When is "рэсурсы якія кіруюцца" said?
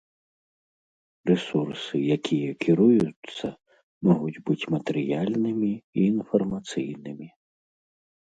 1.29-3.47